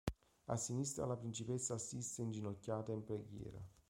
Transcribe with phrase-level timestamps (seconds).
[0.47, 3.61] A sinistra la principessa assiste inginocchiata in preghiera.